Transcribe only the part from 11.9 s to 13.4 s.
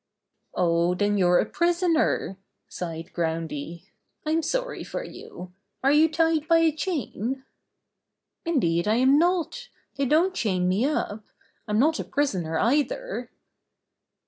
a prisoner, either."